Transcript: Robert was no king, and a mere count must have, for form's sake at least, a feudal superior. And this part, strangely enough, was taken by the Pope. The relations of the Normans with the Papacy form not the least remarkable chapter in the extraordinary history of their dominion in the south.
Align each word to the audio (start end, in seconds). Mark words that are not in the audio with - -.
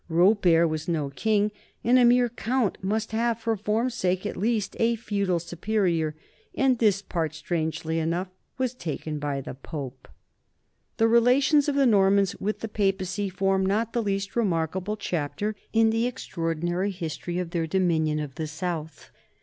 Robert 0.09 0.67
was 0.67 0.87
no 0.87 1.11
king, 1.11 1.51
and 1.83 1.99
a 1.99 2.05
mere 2.05 2.27
count 2.27 2.75
must 2.83 3.11
have, 3.11 3.39
for 3.39 3.55
form's 3.55 3.93
sake 3.93 4.25
at 4.25 4.35
least, 4.35 4.75
a 4.79 4.95
feudal 4.95 5.37
superior. 5.37 6.15
And 6.55 6.79
this 6.79 7.03
part, 7.03 7.35
strangely 7.35 7.99
enough, 7.99 8.29
was 8.57 8.73
taken 8.73 9.19
by 9.19 9.41
the 9.41 9.53
Pope. 9.53 10.07
The 10.97 11.07
relations 11.07 11.69
of 11.69 11.75
the 11.75 11.85
Normans 11.85 12.35
with 12.37 12.61
the 12.61 12.67
Papacy 12.67 13.29
form 13.29 13.63
not 13.63 13.93
the 13.93 14.01
least 14.01 14.35
remarkable 14.35 14.97
chapter 14.97 15.55
in 15.71 15.91
the 15.91 16.07
extraordinary 16.07 16.89
history 16.89 17.37
of 17.37 17.51
their 17.51 17.67
dominion 17.67 18.17
in 18.17 18.31
the 18.33 18.47
south. 18.47 19.11